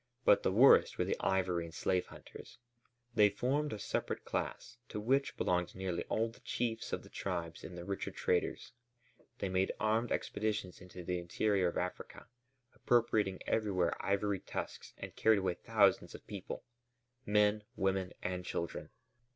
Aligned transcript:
But 0.25 0.41
the 0.41 0.51
worst 0.51 0.97
were 0.97 1.05
the 1.05 1.15
ivory 1.19 1.63
and 1.63 1.73
slave 1.75 2.07
hunters. 2.07 2.57
They 3.13 3.29
formed 3.29 3.71
a 3.71 3.77
separate 3.77 4.25
class, 4.25 4.79
to 4.89 4.99
which 4.99 5.37
belonged 5.37 5.75
nearly 5.75 6.05
all 6.05 6.27
the 6.27 6.39
chiefs 6.39 6.91
of 6.91 7.03
the 7.03 7.09
tribes 7.09 7.63
and 7.63 7.77
the 7.77 7.85
richer 7.85 8.09
traders. 8.09 8.71
They 9.37 9.47
made 9.47 9.71
armed 9.79 10.11
expeditions 10.11 10.81
into 10.81 11.03
the 11.03 11.19
interior 11.19 11.67
of 11.67 11.77
Africa, 11.77 12.25
appropriating 12.73 13.41
everywhere 13.45 13.93
ivory 14.03 14.39
tusks, 14.39 14.95
and 14.97 15.15
carried 15.15 15.37
away 15.37 15.53
thousands 15.53 16.15
of 16.15 16.25
people: 16.25 16.63
men, 17.27 17.63
women, 17.75 18.11
and 18.23 18.43
children. 18.43 18.89